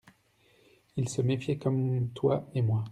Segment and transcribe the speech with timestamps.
[0.97, 2.83] Ils se méfiaient comme toi et moi.